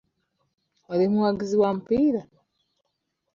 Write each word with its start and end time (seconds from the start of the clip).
Oli 0.91 1.05
muwagizi 1.11 1.55
wa 1.61 1.69
mupiira? 1.75 2.21